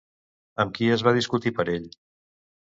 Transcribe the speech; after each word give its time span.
Amb 0.63 0.73
qui 0.77 0.89
es 0.95 1.05
va 1.09 1.15
discutir 1.19 1.55
per 1.61 1.69
ell? 1.77 1.89